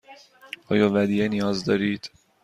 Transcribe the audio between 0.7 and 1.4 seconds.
آیا ودیعه